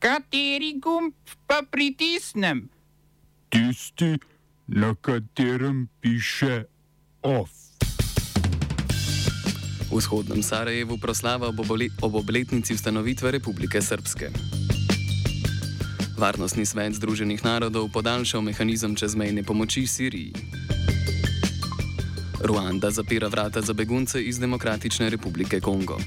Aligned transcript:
Kateri 0.00 0.80
gumb 0.80 1.12
pa 1.46 1.60
pritisnem? 1.70 2.68
Tisti, 3.52 4.16
na 4.66 4.94
katerem 4.96 5.88
piše 6.00 6.64
OF. 7.22 7.50
V 9.92 9.96
vzhodnem 9.96 10.40
Sarajevu 10.42 10.96
proslava 10.96 11.52
ob 12.00 12.14
obletnici 12.14 12.74
ustanovitve 12.74 13.30
Republike 13.30 13.82
Srpske. 13.82 14.32
Varnostni 16.16 16.64
svet 16.64 16.96
Združenih 16.96 17.44
narodov 17.44 17.92
podaljšal 17.92 18.40
mehanizem 18.40 18.96
čezmejne 18.96 19.44
pomoči 19.44 19.84
Siriji. 19.84 20.32
Ruanda 22.40 22.88
zapira 22.88 23.28
vrata 23.28 23.60
za 23.60 23.76
begunce 23.76 24.22
iz 24.22 24.40
Demokratične 24.40 25.10
republike 25.12 25.60
Kongo. 25.60 26.00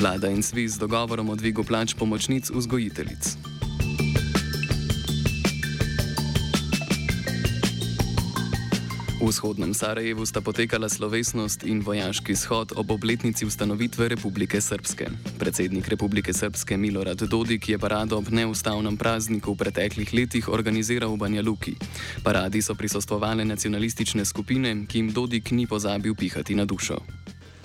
Vlada 0.00 0.32
in 0.32 0.40
svi 0.40 0.64
z 0.64 0.80
dogovorom 0.80 1.28
o 1.28 1.36
dvigu 1.36 1.60
plač 1.60 1.92
pomočnic 1.92 2.48
vzgojiteljic. 2.48 3.36
V 9.20 9.28
vzhodnem 9.28 9.76
Sarajevu 9.76 10.24
sta 10.24 10.40
potekala 10.40 10.88
slovesnost 10.88 11.68
in 11.68 11.84
vojaški 11.84 12.32
shod 12.32 12.72
ob 12.80 12.96
obletnici 12.96 13.44
ustanovitve 13.44 14.08
Republike 14.16 14.56
Srpske. 14.60 15.12
Predsednik 15.36 15.92
Republike 15.92 16.32
Srpske 16.32 16.80
Milorad 16.80 17.20
Dodik 17.20 17.68
je 17.68 17.76
parado 17.76 18.16
ob 18.16 18.32
neustavnem 18.32 18.96
prazniku 18.96 19.52
v 19.52 19.68
preteklih 19.68 20.08
letih 20.16 20.48
organiziral 20.48 21.12
v 21.12 21.20
Banja 21.20 21.44
Luki. 21.44 21.76
Paradi 22.24 22.64
so 22.64 22.72
prisostvovale 22.72 23.44
nacionalistične 23.44 24.24
skupine, 24.24 24.88
ki 24.88 24.98
jim 24.98 25.12
Dodik 25.12 25.52
ni 25.52 25.68
pozabil 25.68 26.16
pihati 26.16 26.56
na 26.56 26.64
dušo. 26.64 27.04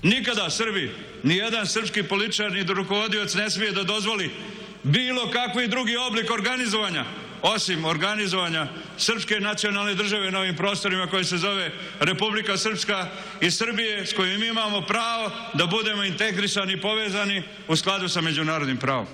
Nikada 0.04 0.49
Srbi, 0.49 0.91
ni 1.23 1.35
jedan 1.35 1.67
srpski 1.67 2.04
političar 2.04 2.52
ni 2.52 2.63
rukovodioc 2.63 3.34
ne 3.34 3.49
smije 3.49 3.72
da 3.72 3.84
dozvoli 3.84 4.31
bilo 4.84 5.31
kakvi 5.31 5.68
drugi 5.68 5.98
oblik 5.98 6.31
organizovanja 6.31 7.05
osim 7.41 7.85
organizovanja 7.85 8.68
srpske 8.98 9.40
nacionalne 9.40 9.96
države 9.96 10.32
na 10.32 10.40
ovim 10.40 10.55
prostorima 10.55 11.07
koje 11.07 11.24
se 11.24 11.37
zove 11.37 11.71
Republika 11.99 12.57
Srpska 12.57 13.07
i 13.41 13.52
Srbije 13.52 14.05
s 14.05 14.13
kojim 14.13 14.43
imamo 14.43 14.82
pravo 14.82 15.32
da 15.54 15.65
budemo 15.65 16.04
integrisani 16.04 16.74
i 16.74 16.82
povezani 16.82 17.43
u 17.68 17.76
skladu 17.76 18.09
sa 18.09 18.21
međunarodnim 18.21 18.77
pravom. 18.77 19.07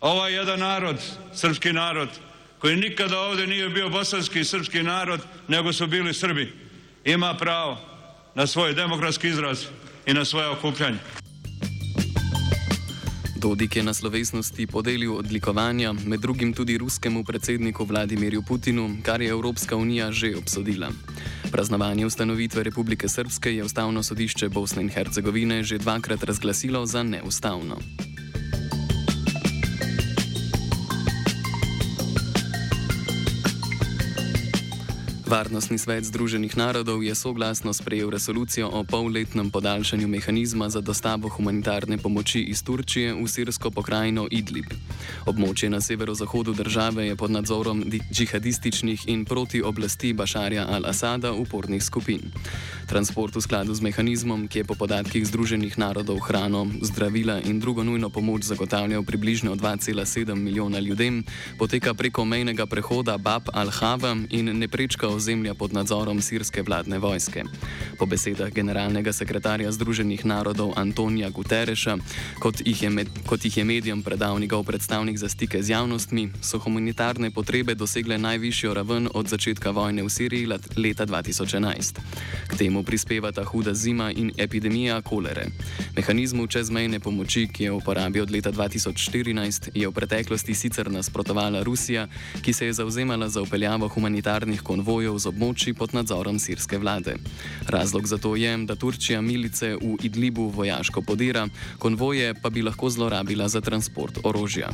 Ovaj 0.00 0.34
jedan 0.34 0.60
narod, 0.60 0.96
srpski 1.34 1.72
narod, 1.72 2.08
koji 2.58 2.76
nikada 2.76 3.18
ovdje 3.18 3.46
nije 3.46 3.68
bio 3.68 3.88
bosanski 3.88 4.44
srpski 4.44 4.82
narod, 4.82 5.20
nego 5.48 5.72
su 5.72 5.86
bili 5.86 6.14
Srbi, 6.14 6.52
ima 7.04 7.34
pravo 7.34 7.78
na 8.34 8.46
svoj 8.46 8.72
demokratski 8.72 9.28
izraz 9.28 9.64
i 10.06 10.14
na 10.14 10.24
svoje 10.24 10.48
okupljanje. 10.48 10.98
Dodik 13.36 13.76
je 13.76 13.82
na 13.82 13.94
slovesnosti 13.94 14.66
podelil 14.66 15.16
odlikovanja, 15.16 15.92
med 15.92 16.20
drugim 16.20 16.52
tudi 16.52 16.78
ruskemu 16.78 17.24
predsedniku 17.24 17.84
Vladimirju 17.84 18.42
Putinu, 18.42 18.96
kar 19.02 19.22
je 19.22 19.28
Evropska 19.28 19.76
unija 19.76 20.12
že 20.12 20.36
obsodila. 20.36 20.88
Praznovanje 21.52 22.06
ustanovitve 22.06 22.62
Republike 22.62 23.08
Srpske 23.08 23.56
je 23.56 23.64
Ustavno 23.64 24.02
sodišče 24.02 24.48
Bosne 24.48 24.82
in 24.82 24.88
Hercegovine 24.88 25.62
že 25.62 25.78
dvakrat 25.78 26.24
razglasilo 26.24 26.86
za 26.86 27.02
neustavno. 27.02 27.76
Varnostni 35.34 35.82
svet 35.82 36.06
Združenih 36.06 36.54
narodov 36.54 37.02
je 37.02 37.10
soglasno 37.10 37.74
sprejel 37.74 38.06
resolucijo 38.06 38.70
o 38.70 38.86
polletnem 38.86 39.50
podaljšanju 39.50 40.06
mehanizma 40.06 40.70
za 40.70 40.78
dostavo 40.80 41.28
humanitarne 41.28 41.98
pomoči 41.98 42.54
iz 42.54 42.62
Turčije 42.62 43.18
v 43.18 43.26
sirsko 43.26 43.74
pokrajino 43.74 44.28
Idlib. 44.30 44.70
Območje 45.26 45.66
na 45.74 45.80
severozahodu 45.82 46.54
države 46.54 47.06
je 47.10 47.16
pod 47.18 47.34
nadzorom 47.34 47.82
džihadističnih 48.14 49.08
in 49.10 49.24
proti 49.24 49.58
oblasti 49.62 50.12
Bašarja 50.12 50.68
al-Asada 50.70 51.34
upornih 51.34 51.82
skupin. 51.82 52.30
Transport 52.86 53.34
v 53.34 53.42
skladu 53.42 53.74
z 53.74 53.82
mehanizmom, 53.82 54.46
ki 54.46 54.62
je 54.62 54.68
po 54.70 54.78
podatkih 54.78 55.26
Združenih 55.26 55.74
narodov 55.78 56.22
hrano, 56.30 56.70
zdravila 56.78 57.40
in 57.42 57.58
drugo 57.58 57.82
nujno 57.82 58.06
pomoč 58.06 58.46
zagotavljal 58.46 59.02
približno 59.02 59.56
2,7 59.58 60.34
milijona 60.34 60.78
ljudem, 60.78 61.24
poteka 61.58 61.94
preko 61.94 62.22
mejnega 62.24 62.70
prehoda 62.70 63.18
Bab 63.18 63.50
al-Hava 63.50 64.14
in 64.30 64.54
ne 64.58 64.68
prečka 64.68 65.08
oziroma 65.08 65.23
ozemlja 65.24 65.54
pod 65.54 65.72
nadzorom 65.72 66.20
sirske 66.20 66.62
vladne 66.62 66.98
vojske. 66.98 67.44
Po 67.98 68.04
besedah 68.06 68.52
generalnega 68.52 69.12
sekretarja 69.12 69.72
Združenih 69.72 70.20
narodov 70.28 70.74
Antonija 70.76 71.30
Gutereša, 71.30 71.96
kot 72.44 72.60
jih 72.60 72.82
je, 72.82 72.90
med, 72.90 73.08
kot 73.24 73.44
jih 73.44 73.56
je 73.56 73.64
medijem 73.64 74.02
predal 74.02 74.36
njegov 74.36 74.66
predstavnik 74.68 75.16
za 75.16 75.28
stike 75.28 75.62
z 75.62 75.72
javnostmi, 75.72 76.28
so 76.42 76.58
humanitarne 76.60 77.30
potrebe 77.30 77.74
dosegle 77.74 78.18
najvišjo 78.18 78.74
raven 78.74 79.08
od 79.14 79.28
začetka 79.32 79.70
vojne 79.70 80.04
v 80.04 80.12
Siriji 80.12 80.46
leta 80.76 81.06
2011. 81.06 82.04
K 82.48 82.58
temu 82.58 82.84
prispevata 82.84 83.44
huda 83.44 83.72
zima 83.74 84.10
in 84.12 84.28
epidemija 84.36 85.00
kolere. 85.00 85.46
Mehanizmu 85.96 86.46
čezmejne 86.46 87.00
pomoči, 87.00 87.46
ki 87.48 87.64
je 87.64 87.70
v 87.70 87.80
uporabi 87.80 88.20
od 88.20 88.30
leta 88.30 88.52
2014, 88.52 89.72
je 89.72 89.88
v 89.88 89.92
preteklosti 89.92 90.54
sicer 90.54 90.92
nasprotovala 90.92 91.62
Rusija, 91.64 92.08
ki 92.42 92.52
se 92.52 92.66
je 92.66 92.72
zauzemala 92.72 93.28
za 93.28 93.40
upeljavo 93.40 93.88
humanitarnih 93.88 94.60
konvojev 94.60 95.03
z 95.18 95.26
območji 95.26 95.74
pod 95.74 95.94
nadzorom 95.94 96.38
sirske 96.38 96.78
vlade. 96.78 97.16
Razlog 97.68 98.06
za 98.06 98.18
to 98.18 98.36
je, 98.36 98.56
da 98.66 98.74
Turčija 98.74 99.20
milice 99.20 99.74
v 99.76 99.96
Idlibu 100.02 100.48
vojaško 100.48 101.02
podira, 101.02 101.48
konvoje 101.78 102.34
pa 102.34 102.50
bi 102.50 102.62
lahko 102.62 102.90
zlorabila 102.90 103.48
za 103.48 103.60
transport 103.60 104.18
orožja. 104.24 104.72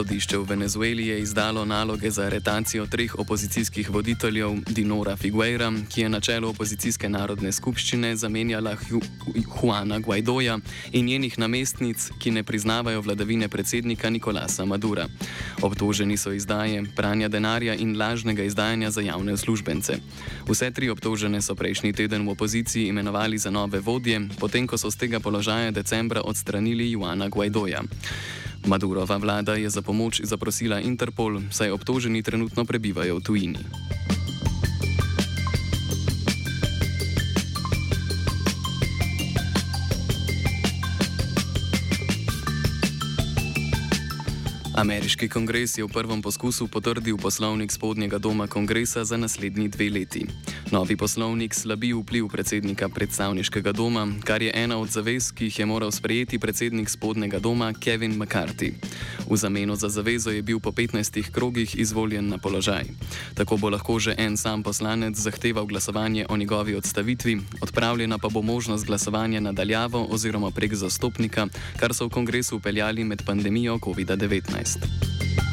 Sodišče 0.00 0.38
v 0.38 0.48
Venezueli 0.48 1.06
je 1.06 1.20
izdalo 1.20 1.64
naloge 1.64 2.10
za 2.10 2.22
aretacijo 2.22 2.86
treh 2.86 3.18
opozicijskih 3.18 3.90
voditeljev 3.90 4.50
Dinora 4.66 5.16
Figueira, 5.16 5.72
ki 5.92 6.00
je 6.00 6.08
na 6.08 6.20
čelu 6.20 6.48
opozicijske 6.48 7.08
narodne 7.08 7.52
skupščine 7.52 8.16
zamenjala 8.16 8.76
Juana 9.60 9.98
Guaidoja 9.98 10.58
in 10.92 11.04
njenih 11.04 11.38
namestnic, 11.38 12.08
ki 12.18 12.30
ne 12.30 12.42
priznavajo 12.42 13.00
vladavine 13.00 13.48
predsednika 13.48 14.10
Nikolasa 14.10 14.64
Madura. 14.64 15.04
Obtoženi 15.62 16.16
so 16.16 16.32
izdaje, 16.32 16.84
pranja 16.96 17.28
denarja 17.28 17.74
in 17.74 17.98
lažnega 17.98 18.42
izdajanja 18.42 18.90
za 18.90 19.00
javne 19.00 19.32
uslužbence. 19.32 19.98
Vse 20.48 20.70
tri 20.70 20.88
obtožene 20.88 21.42
so 21.42 21.54
prejšnji 21.54 21.92
teden 21.92 22.24
v 22.26 22.32
opoziciji 22.32 22.88
imenovali 22.88 23.38
za 23.38 23.50
nove 23.50 23.80
vodje, 23.80 24.28
potem 24.38 24.66
ko 24.66 24.78
so 24.78 24.90
z 24.90 24.96
tega 24.96 25.20
položaja 25.20 25.70
decembra 25.70 26.24
odstranili 26.24 26.90
Juana 26.90 27.28
Guaidoja. 27.28 27.82
Madurova 28.66 29.16
vlada 29.16 29.54
je 29.54 29.70
za 29.70 29.82
pomoč 29.82 30.20
zaprosila 30.24 30.80
Interpol, 30.80 31.40
saj 31.50 31.70
obtoženi 31.70 32.22
trenutno 32.22 32.64
prebivajo 32.64 33.16
v 33.16 33.24
tujini. 33.24 33.62
Ameriški 44.70 45.26
kongres 45.28 45.78
je 45.78 45.84
v 45.84 45.90
prvem 45.90 46.22
poskusu 46.22 46.68
potrdil 46.70 47.18
poslovnik 47.18 47.72
spodnjega 47.72 48.18
doma 48.18 48.46
kongresa 48.46 49.04
za 49.04 49.16
naslednji 49.16 49.68
dve 49.68 49.90
leti. 49.90 50.26
Novi 50.70 50.96
poslovnik 50.96 51.54
slabi 51.54 51.90
vpliv 51.92 52.28
predsednika 52.28 52.88
predstavniškega 52.88 53.72
doma, 53.72 54.06
kar 54.24 54.42
je 54.42 54.52
ena 54.54 54.78
od 54.78 54.88
zavez, 54.88 55.32
ki 55.34 55.50
jih 55.50 55.58
je 55.58 55.66
moral 55.66 55.90
sprejeti 55.90 56.38
predsednik 56.38 56.90
spodnjega 56.90 57.38
doma 57.38 57.72
Kevin 57.72 58.14
McCarthy. 58.14 58.72
V 59.30 59.36
zameno 59.36 59.76
za 59.76 59.88
zavezo 59.88 60.30
je 60.30 60.42
bil 60.42 60.60
po 60.60 60.70
15 60.70 61.30
krogih 61.30 61.78
izvoljen 61.78 62.28
na 62.28 62.38
položaj. 62.38 62.84
Tako 63.34 63.56
bo 63.56 63.70
lahko 63.70 63.98
že 63.98 64.14
en 64.18 64.36
sam 64.36 64.62
poslanec 64.62 65.16
zahteval 65.18 65.66
glasovanje 65.66 66.26
o 66.28 66.36
njegovi 66.36 66.74
odstavitvi, 66.74 67.40
odpravljena 67.62 68.18
pa 68.18 68.28
bo 68.28 68.42
možnost 68.42 68.86
glasovanja 68.86 69.40
nadaljavo 69.40 70.06
oziroma 70.10 70.50
prek 70.50 70.74
zastopnika, 70.74 71.46
kar 71.76 71.94
so 71.94 72.06
v 72.06 72.10
kongresu 72.10 72.56
upeljali 72.56 73.04
med 73.04 73.22
pandemijo 73.26 73.78
COVID-19. 73.78 74.59
2019. 74.64 75.49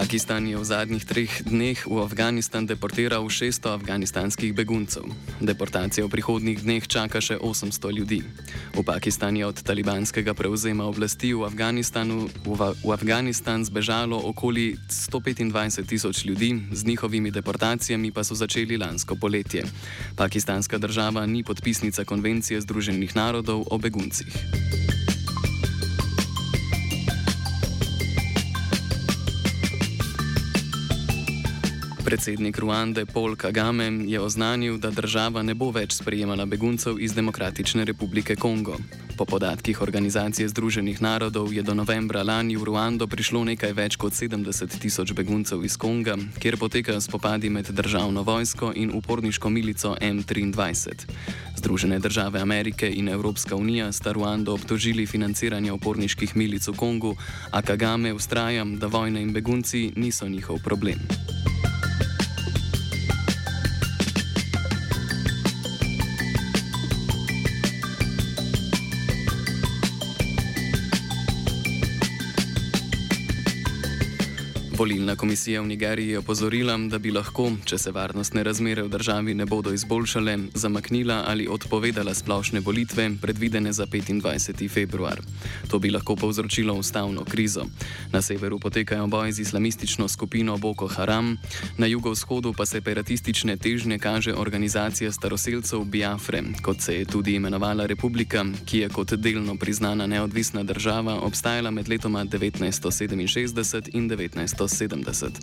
Pakistan 0.00 0.48
je 0.48 0.56
v 0.56 0.64
zadnjih 0.64 1.04
treh 1.04 1.28
dneh 1.44 1.76
v 1.84 2.00
Afganistan 2.00 2.64
deportiral 2.64 3.20
600 3.20 3.76
afganistanskih 3.76 4.56
beguncev. 4.56 5.04
Deportacija 5.44 6.08
v 6.08 6.08
prihodnjih 6.08 6.56
dneh 6.64 6.80
čaka 6.88 7.20
še 7.20 7.36
800 7.36 7.92
ljudi. 7.92 8.24
V 8.72 8.80
Pakistan 8.80 9.36
je 9.36 9.44
od 9.44 9.60
talibanskega 9.60 10.32
prevzema 10.32 10.88
oblasti 10.88 11.36
v, 11.36 11.44
v, 11.44 12.60
v 12.80 12.88
Afganistan 12.96 13.60
zbežalo 13.60 14.16
okoli 14.16 14.80
125 14.88 15.84
tisoč 15.84 16.24
ljudi, 16.24 16.56
z 16.72 16.80
njihovimi 16.88 17.28
deportacijami 17.28 18.08
pa 18.08 18.24
so 18.24 18.32
začeli 18.32 18.80
lansko 18.80 19.20
poletje. 19.20 19.68
Pakistanska 20.16 20.80
država 20.80 21.28
ni 21.28 21.44
podpisnica 21.44 22.08
konvencije 22.08 22.56
Združenih 22.64 23.12
narodov 23.12 23.68
o 23.68 23.76
beguncih. 23.76 24.32
Predsednik 32.10 32.58
Ruande 32.58 33.06
Paul 33.06 33.36
Kagame 33.36 33.86
je 34.10 34.20
oznanil, 34.20 34.78
da 34.82 34.90
država 34.90 35.42
ne 35.46 35.54
bo 35.54 35.68
več 35.70 35.94
sprejemala 35.94 36.42
beguncev 36.42 36.98
iz 36.98 37.14
Demokratične 37.14 37.84
republike 37.86 38.34
Kongo. 38.34 38.74
Po 39.14 39.24
podatkih 39.24 39.78
Organizacije 39.78 40.48
Združenih 40.48 40.98
narodov 40.98 41.54
je 41.54 41.62
do 41.62 41.70
novembra 41.70 42.26
lani 42.26 42.58
v 42.58 42.66
Ruando 42.66 43.06
prišlo 43.06 43.44
nekaj 43.46 43.72
več 43.78 43.94
kot 43.94 44.18
70 44.18 44.74
tisoč 44.82 45.14
beguncev 45.14 45.62
iz 45.62 45.78
Konga, 45.78 46.18
kjer 46.42 46.58
potekajo 46.58 46.98
spopadi 46.98 47.46
med 47.46 47.70
državno 47.70 48.26
vojsko 48.26 48.72
in 48.74 48.90
uporniško 48.90 49.46
milico 49.46 49.94
M23. 50.02 51.06
Združene 51.62 52.02
države 52.02 52.42
Amerike 52.42 52.90
in 52.90 53.08
Evropska 53.08 53.54
unija 53.54 53.92
sta 53.92 54.10
Ruando 54.12 54.58
obtožili 54.58 55.06
financiranja 55.06 55.78
uporniških 55.78 56.34
milic 56.36 56.66
v 56.66 56.74
Kongu, 56.74 57.14
a 57.54 57.62
Kagame 57.62 58.10
ustraja, 58.12 58.66
da 58.66 58.90
vojna 58.90 59.22
in 59.22 59.30
begunci 59.32 59.92
niso 59.94 60.26
njihov 60.28 60.58
problem. 60.58 60.98
Volilna 74.80 75.16
komisija 75.16 75.60
v 75.60 75.66
Nigeriji 75.66 76.08
je 76.08 76.18
opozorila, 76.18 76.78
da 76.88 76.98
bi 76.98 77.10
lahko, 77.12 77.50
če 77.68 77.76
se 77.78 77.90
varnostne 77.92 78.40
razmere 78.42 78.80
v 78.82 78.88
državi 78.88 79.34
ne 79.36 79.44
bodo 79.46 79.74
izboljšale, 79.76 80.38
zamaknila 80.54 81.18
ali 81.28 81.44
odpovedala 81.48 82.14
splošne 82.14 82.62
volitve, 82.64 83.10
predvidene 83.20 83.72
za 83.76 83.84
25. 83.86 84.70
februar. 84.72 85.20
To 85.68 85.78
bi 85.78 85.90
lahko 85.90 86.16
povzročilo 86.16 86.74
ustavno 86.74 87.24
krizo. 87.24 87.66
Na 88.12 88.22
severu 88.22 88.58
potekajo 88.58 89.06
boji 89.06 89.32
z 89.32 89.40
islamistično 89.40 90.08
skupino 90.08 90.56
Boko 90.56 90.88
Haram, 90.88 91.36
na 91.76 91.86
jugovzhodu 91.86 92.54
pa 92.56 92.66
separatistične 92.66 93.56
težnje 93.56 93.98
kaže 93.98 94.34
organizacija 94.34 95.12
staroseljcev 95.12 95.84
Biafre, 95.84 96.42
kot 96.62 96.80
se 96.80 96.94
je 96.94 97.04
tudi 97.04 97.34
imenovala 97.34 97.86
republika, 97.86 98.46
ki 98.64 98.78
je 98.78 98.88
kot 98.88 99.12
delno 99.12 99.58
priznana 99.60 100.06
neodvisna 100.06 100.62
država 100.62 101.20
obstajala 101.20 101.70
med 101.70 101.88
letoma 101.88 102.24
1967 102.24 103.88
in 103.92 104.08
1970. 104.08 104.69
1970. 104.70 105.42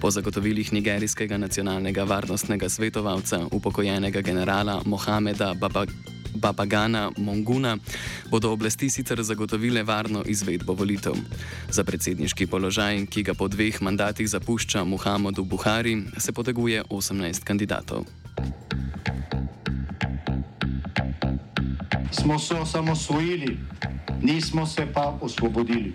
Po 0.00 0.10
zagotovilih 0.10 0.72
nigerijskega 0.72 1.38
nacionalnega 1.38 2.04
varnostnega 2.04 2.68
svetovalca, 2.68 3.46
upokojenega 3.52 4.20
generala 4.20 4.82
Mohameda 4.84 5.54
Baba, 5.54 5.86
Babagana 6.36 7.10
Monguna, 7.16 7.78
bodo 8.30 8.52
oblasti 8.52 8.90
sicer 8.90 9.22
zagotovile 9.22 9.82
varno 9.82 10.22
izvedbo 10.26 10.74
volitev. 10.74 11.16
Za 11.70 11.84
predsedniški 11.84 12.46
položaj, 12.46 13.06
ki 13.06 13.22
ga 13.22 13.34
po 13.34 13.48
dveh 13.48 13.82
mandatih 13.82 14.28
zapušča 14.28 14.84
Muhammadu 14.84 15.44
Buhari, 15.44 16.02
se 16.18 16.32
poteguje 16.32 16.84
18 16.90 17.44
kandidatov. 17.44 18.04
Smo 22.12 22.38
se 22.38 22.54
osamosvojili, 22.54 23.58
nismo 24.22 24.66
se 24.66 24.86
pa 24.94 25.18
osvobodili 25.20 25.94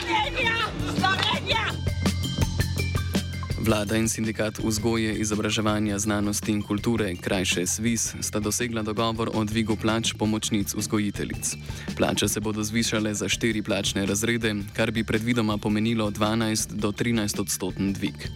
Vlada 3.71 3.95
in 3.95 4.09
sindikat 4.09 4.59
vzgoje, 4.59 5.13
izobraževanja, 5.15 5.99
znanosti 5.99 6.51
in 6.51 6.61
kulture, 6.61 7.15
krajše 7.15 7.61
SWIS, 7.65 8.15
sta 8.19 8.39
dosegla 8.39 8.81
dogovor 8.83 9.29
o 9.33 9.43
dvigu 9.43 9.77
plač 9.79 10.11
pomočnic 10.19 10.73
vzgojiteljic. 10.75 11.55
Plače 11.97 12.27
se 12.27 12.39
bodo 12.39 12.63
zvišale 12.63 13.13
za 13.13 13.29
štiri 13.29 13.61
plačne 13.63 14.05
razrede, 14.05 14.55
kar 14.75 14.91
bi 14.91 15.03
predvidoma 15.03 15.57
pomenilo 15.57 16.11
12 16.11 16.73
do 16.73 16.91
13 16.91 17.41
odstoten 17.41 17.93
dvig. 17.93 18.27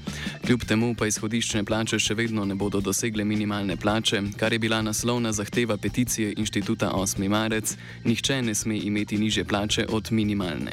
Kljub 0.46 0.64
temu 0.64 0.96
pa 0.96 1.08
izhodiščne 1.12 1.66
plače 1.66 2.00
še 2.00 2.16
vedno 2.16 2.46
ne 2.46 2.56
bodo 2.56 2.80
dosegle 2.80 3.26
minimalne 3.28 3.76
plače, 3.76 4.22
kar 4.40 4.54
je 4.54 4.60
bila 4.60 4.80
naslovna 4.81 5.34
zahteva 5.36 5.78
peticije 5.78 6.34
inštituta 6.38 6.94
8. 6.96 7.28
marec: 7.30 7.76
Nihče 8.06 8.42
ne 8.42 8.56
sme 8.56 8.78
imeti 8.78 9.18
niže 9.18 9.44
plače 9.44 9.86
od 9.90 10.12
minimalne. 10.12 10.72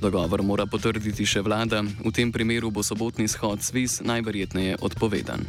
Dogovor 0.00 0.42
mora 0.42 0.66
potrditi 0.66 1.26
še 1.26 1.42
vlada, 1.42 1.82
v 1.82 2.12
tem 2.12 2.32
primeru 2.32 2.70
bo 2.70 2.82
sobotni 2.82 3.28
shod 3.28 3.58
SWIS 3.58 3.95
najverjetneje 4.04 4.76
odpovedan. 4.80 5.40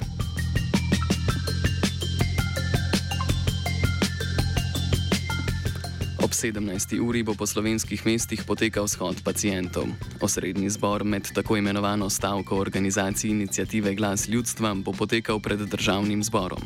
Ob 6.28 6.36
17. 6.36 7.00
uri 7.00 7.24
bo 7.24 7.32
po 7.40 7.48
slovenskih 7.48 8.04
mestih 8.04 8.44
potekal 8.44 8.84
shod 8.92 9.24
pacijentov. 9.24 9.88
Osrednji 10.20 10.68
zbor 10.70 11.08
med 11.08 11.24
tako 11.32 11.56
imenovano 11.56 12.10
stavko 12.10 12.60
organizaciji 12.60 13.32
inicijative 13.32 13.96
Glas 13.96 14.28
ljudstva 14.28 14.76
bo 14.76 14.92
potekal 14.92 15.40
pred 15.40 15.60
državnim 15.60 16.24
zborom. 16.24 16.60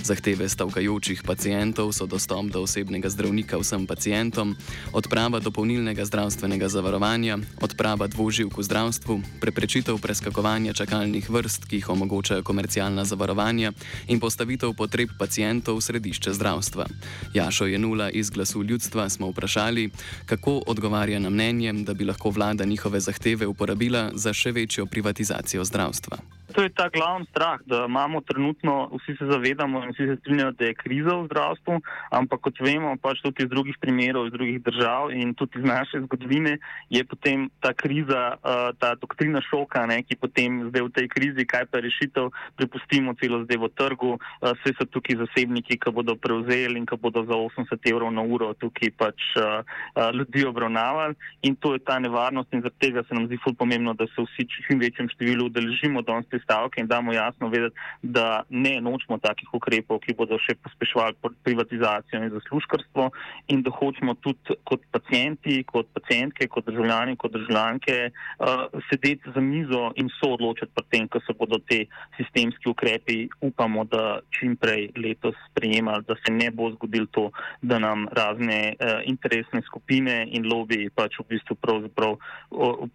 Zahteve 0.00 0.48
stavkajočih 0.48 1.22
pacijentov 1.28 1.92
so 1.92 2.06
dostop 2.06 2.46
do 2.46 2.62
osebnega 2.64 3.12
zdravnika 3.12 3.60
vsem 3.60 3.86
pacijentom, 3.86 4.56
odprava 4.92 5.40
dopolnilnega 5.44 6.04
zdravstvenega 6.04 6.68
zavarovanja, 6.68 7.36
odprava 7.60 8.08
dvoživk 8.08 8.56
v 8.58 8.62
zdravstvu, 8.62 9.20
preprečitev 9.44 10.00
preskakovanja 10.00 10.72
čakalnih 10.72 11.30
vrst, 11.30 11.68
ki 11.68 11.76
jih 11.76 11.90
omogočajo 11.90 12.42
komercialna 12.42 13.04
zavarovanja 13.04 13.72
in 14.08 14.20
postavitev 14.20 14.72
potreb 14.72 15.12
pacijentov 15.18 15.76
v 15.76 15.84
središče 15.84 16.32
zdravstva. 16.32 16.88
Jašo 17.34 17.68
je 17.68 17.78
nula 17.78 18.08
iz 18.10 18.30
glasu 18.30 18.64
ljudstva 18.64 19.01
ljudstva 19.02 19.08
smo 19.08 19.30
vprašali, 19.30 19.90
kako 20.26 20.62
odgovarja 20.66 21.18
na 21.18 21.30
mnenje, 21.30 21.72
da 21.72 21.94
bi 21.94 22.04
lahko 22.04 22.30
vlada 22.30 22.64
njihove 22.64 23.00
zahteve 23.00 23.46
uporabila 23.46 24.10
za 24.14 24.32
še 24.32 24.52
večjo 24.52 24.86
privatizacijo 24.86 25.64
zdravstva. 25.64 26.18
To 26.52 26.62
je 26.62 26.68
ta 26.68 26.88
glavni 26.88 27.26
strah, 27.30 27.60
da 27.66 27.84
imamo 27.88 28.20
trenutno, 28.20 28.90
vsi 28.92 29.16
se 29.16 29.26
zavedamo 29.26 29.84
in 29.84 29.90
vsi 29.90 30.06
se 30.06 30.16
strinjajo, 30.20 30.52
da 30.52 30.64
je 30.64 30.74
kriza 30.74 31.14
v 31.16 31.26
zdravstvu, 31.26 31.80
ampak 32.10 32.40
kot 32.40 32.60
vemo, 32.60 32.96
pač 33.02 33.22
tudi 33.24 33.46
iz 33.46 33.48
drugih 33.48 33.76
primerov, 33.80 34.26
iz 34.26 34.32
drugih 34.32 34.58
držav 34.62 35.12
in 35.16 35.34
tudi 35.34 35.58
iz 35.58 35.64
naše 35.64 36.02
zgodovine, 36.04 36.58
je 36.90 37.04
potem 37.04 37.48
ta 37.60 37.72
kriza, 37.72 38.36
uh, 38.36 38.76
ta 38.78 38.94
doktrina 38.94 39.40
šoka, 39.40 39.86
ne, 39.86 40.02
ki 40.02 40.18
potem 40.20 40.68
zdaj 40.68 40.82
v 40.82 40.92
tej 40.98 41.08
krizi, 41.08 41.46
kaj 41.48 41.66
pa 41.72 41.80
rešitev, 41.80 42.28
prepustimo 42.56 43.16
celo 43.16 43.42
zdaj 43.46 43.58
v 43.64 43.72
trgu, 43.72 44.12
vse 44.44 44.76
so 44.76 44.84
tukaj 44.84 45.22
zasebniki, 45.24 45.80
ki 45.80 45.90
bodo 45.90 46.16
prevzeli 46.20 46.76
in 46.76 46.86
ki 46.86 47.00
bodo 47.00 47.24
za 47.24 47.38
80 47.38 47.90
evrov 47.92 48.12
na 48.12 48.22
uro 48.22 48.52
tukaj 48.60 48.91
pač 48.98 49.18
uh, 49.36 49.62
uh, 49.62 50.10
ljudi 50.14 50.44
obravnavali 50.46 51.14
in 51.42 51.56
to 51.56 51.72
je 51.74 51.84
ta 51.84 51.98
nevarnost 51.98 52.52
in 52.52 52.62
zaradi 52.62 52.78
tega 52.78 53.02
se 53.08 53.14
nam 53.14 53.26
zdi 53.26 53.38
ful 53.44 53.54
pomembno, 53.54 53.94
da 53.94 54.06
se 54.06 54.24
vsi 54.24 54.46
čim 54.52 54.80
večjem 54.80 55.08
številu 55.12 55.48
udeležimo 55.50 56.02
danes 56.02 56.26
stavke 56.44 56.80
in 56.80 56.86
damo 56.86 57.12
jasno 57.12 57.48
vedeti, 57.48 57.76
da 58.02 58.42
ne 58.48 58.80
nočemo 58.80 59.18
takih 59.18 59.48
ukrepov, 59.54 60.00
ki 60.04 60.16
bodo 60.18 60.38
še 60.42 60.56
pospeševali 60.64 61.32
privatizacijo 61.44 62.22
in 62.22 62.32
zaslužkarstvo 62.34 63.08
in 63.54 63.62
da 63.62 63.70
hočemo 63.70 64.14
tudi 64.24 64.56
kot 64.68 64.84
pacijenti, 64.94 65.62
kot 65.68 65.88
pacijentke, 65.94 66.48
kot 66.48 66.66
državljani, 66.66 67.16
kot 67.16 67.32
državljanke 67.36 67.96
uh, 68.10 68.66
sedeti 68.90 69.32
za 69.34 69.40
mizo 69.40 69.90
in 69.96 70.10
so 70.18 70.32
odločiti 70.36 70.72
pri 70.74 70.84
tem, 70.90 71.08
ko 71.08 71.20
se 71.26 71.36
bodo 71.38 71.58
te 71.68 71.84
sistemski 72.18 72.70
ukrepi, 72.70 73.18
upamo, 73.40 73.84
da 73.84 74.20
čim 74.34 74.56
prej 74.56 74.90
letos 74.96 75.36
sprejemali, 75.50 76.04
da 76.08 76.16
se 76.22 76.32
ne 76.32 76.50
bo 76.50 76.70
zgodil 76.76 77.06
to, 77.12 77.30
da 77.62 77.78
nam 77.78 78.06
razne 78.12 78.60
uh, 78.74 78.81
interesne 79.04 79.62
skupine 79.66 80.26
in 80.30 80.46
lobiji 80.46 80.90
pač 80.90 81.18
v 81.20 81.28
bistvu 81.34 81.56
pravzaprav 81.60 82.18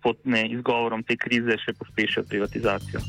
pod 0.01 0.17
izgovorom 0.25 1.03
te 1.03 1.17
krize 1.17 1.57
še 1.63 1.73
pospešijo 1.79 2.23
privatizacijo. 2.27 3.01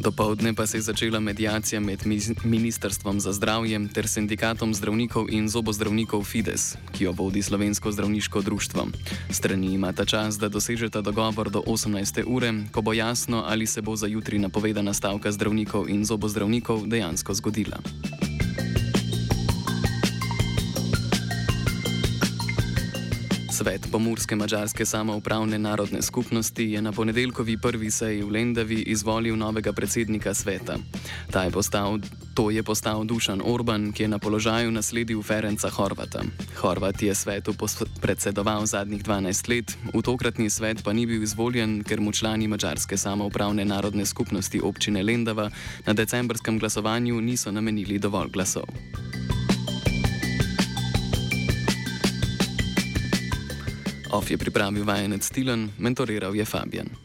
Dopoldne 0.00 0.54
pa 0.54 0.66
se 0.66 0.78
je 0.78 0.80
začela 0.80 1.20
medijacija 1.20 1.80
med 1.80 2.00
Ministrstvom 2.44 3.20
za 3.20 3.32
zdravje 3.32 3.88
ter 3.94 4.08
sindikatom 4.08 4.74
zdravnikov 4.74 5.28
in 5.28 5.48
zobozdravnikov 5.48 6.24
Fides, 6.24 6.76
ki 6.96 7.04
jo 7.04 7.12
vodi 7.12 7.42
Slovensko 7.42 7.92
zdravniško 7.92 8.40
društvo. 8.40 8.86
Strani 9.30 9.74
imata 9.74 10.04
čas, 10.04 10.38
da 10.38 10.48
dosežeta 10.48 11.00
dogovor 11.00 11.50
do 11.50 11.60
18. 11.66 12.24
ure, 12.26 12.52
ko 12.72 12.80
bo 12.80 12.92
jasno, 12.92 13.44
ali 13.46 13.66
se 13.66 13.82
bo 13.82 13.96
za 13.96 14.06
jutri 14.06 14.38
napovedana 14.38 14.94
stavka 14.94 15.32
zdravnikov 15.32 15.88
in 15.88 16.04
zobozdravnikov 16.04 16.86
dejansko 16.86 17.34
zgodila. 17.34 17.76
Svet 23.60 23.88
Pomorske 23.92 24.36
mađarske 24.36 24.86
samoupravne 24.86 25.58
narodne 25.58 26.02
skupnosti 26.02 26.64
je 26.64 26.82
na 26.82 26.92
ponedeljkovi 26.92 27.58
prvi 27.58 27.90
seji 27.90 28.22
v 28.22 28.30
Lendavi 28.30 28.74
izvolil 28.74 29.36
novega 29.36 29.72
predsednika 29.72 30.34
sveta. 30.34 30.76
Je 31.44 31.50
postal, 31.50 31.98
to 32.34 32.50
je 32.50 32.62
postal 32.62 33.04
Dušan 33.04 33.42
Orban, 33.44 33.92
ki 33.92 34.02
je 34.02 34.08
na 34.08 34.18
položaju 34.18 34.70
nasledil 34.70 35.22
Ferenca 35.22 35.68
Horvata. 35.68 36.22
Horvat 36.56 37.02
je 37.02 37.14
svetu 37.14 37.54
predsedoval 38.00 38.66
zadnjih 38.66 39.02
12 39.02 39.48
let, 39.48 39.76
v 39.94 40.02
tokratni 40.02 40.50
svet 40.50 40.80
pa 40.84 40.92
ni 40.92 41.06
bil 41.06 41.22
izvoljen, 41.22 41.82
ker 41.84 42.00
mu 42.00 42.12
člani 42.12 42.48
mađarske 42.48 42.96
samoupravne 42.96 43.64
narodne 43.64 44.06
skupnosti 44.06 44.60
občine 44.60 45.02
Lendava 45.02 45.50
na 45.86 45.92
decembrskem 45.92 46.58
glasovanju 46.58 47.20
niso 47.20 47.52
namenili 47.52 47.98
dovolj 47.98 48.30
glasov. 48.30 48.64
Of 54.10 54.30
je 54.30 54.38
pripravil 54.38 54.84
vajenec 54.84 55.22
Stilen, 55.22 55.70
mentoriral 55.78 56.34
je 56.34 56.44
Fabian. 56.44 57.00